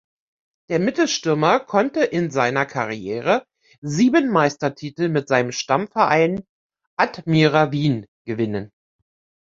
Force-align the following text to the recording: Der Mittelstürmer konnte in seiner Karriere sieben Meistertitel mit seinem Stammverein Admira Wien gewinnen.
Der 0.69 0.79
Mittelstürmer 0.79 1.59
konnte 1.59 2.03
in 2.03 2.31
seiner 2.31 2.65
Karriere 2.65 3.45
sieben 3.81 4.29
Meistertitel 4.31 5.09
mit 5.09 5.27
seinem 5.27 5.51
Stammverein 5.51 6.41
Admira 6.97 7.71
Wien 7.71 8.07
gewinnen. 8.25 8.71